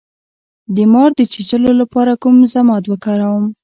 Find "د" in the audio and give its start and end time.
0.75-0.77, 1.15-1.21